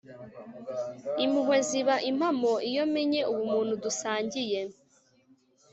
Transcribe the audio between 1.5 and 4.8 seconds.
ziba impamo iyo menye ubumuntu dusangiye.